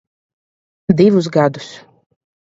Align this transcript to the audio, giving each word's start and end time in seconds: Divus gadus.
Divus 1.01 1.27
gadus. 1.35 1.69